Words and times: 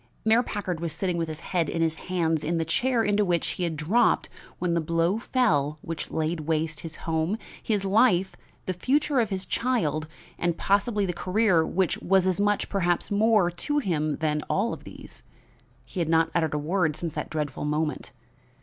Mayor 0.25 0.41
Packard 0.41 0.79
was 0.79 0.93
sitting 0.93 1.15
with 1.15 1.27
his 1.27 1.41
head 1.41 1.69
in 1.69 1.83
his 1.83 1.97
hands 2.09 2.43
in 2.43 2.57
the 2.57 2.65
chair 2.65 3.03
into 3.03 3.23
which 3.23 3.49
he 3.49 3.65
had 3.65 3.77
dropped 3.77 4.29
when 4.57 4.73
the 4.73 4.81
blow 4.81 5.19
fell 5.19 5.77
which 5.83 6.09
laid 6.09 6.39
waste 6.39 6.79
his 6.79 6.95
home, 7.05 7.37
his 7.61 7.85
life, 7.85 8.35
the 8.65 8.73
future 8.73 9.19
of 9.19 9.29
his 9.29 9.45
child 9.45 10.07
and 10.39 10.57
possibly 10.57 11.05
the 11.05 11.13
career 11.13 11.63
which 11.63 11.99
was 11.99 12.25
as 12.25 12.39
much, 12.39 12.67
perhaps 12.67 13.11
more, 13.11 13.51
to 13.51 13.77
him 13.77 14.15
than 14.15 14.41
all 14.49 14.75
these. 14.75 15.21
He 15.85 15.99
had 15.99 16.09
not 16.09 16.31
uttered 16.33 16.55
a 16.55 16.57
word 16.57 16.95
since 16.95 17.13
that 17.13 17.29
dreadful 17.29 17.65
moment. 17.65 18.11